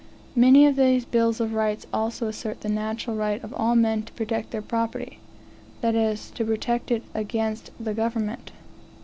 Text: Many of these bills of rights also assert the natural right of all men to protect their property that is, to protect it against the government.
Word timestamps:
Many 0.35 0.65
of 0.65 0.77
these 0.77 1.05
bills 1.05 1.39
of 1.39 1.53
rights 1.53 1.85
also 1.93 2.25
assert 2.27 2.61
the 2.61 2.69
natural 2.69 3.15
right 3.15 3.39
of 3.43 3.53
all 3.53 3.75
men 3.75 4.01
to 4.01 4.13
protect 4.13 4.49
their 4.49 4.59
property 4.63 5.19
that 5.81 5.93
is, 5.93 6.31
to 6.31 6.43
protect 6.43 6.89
it 6.89 7.03
against 7.13 7.69
the 7.79 7.93
government. 7.93 8.51